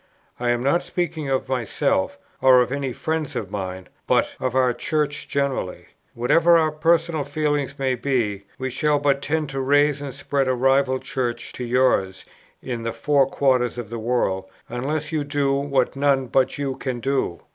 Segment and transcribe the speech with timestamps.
[0.39, 4.73] I am not speaking of myself, or of any friends of mine; but of our
[4.73, 5.89] Church generally.
[6.15, 10.55] Whatever our personal feelings may be, we shall but tend to raise and spread a
[10.55, 12.25] rival Church to yours
[12.63, 16.99] in the four quarters of the world, unless you do what none but you can
[16.99, 17.43] do.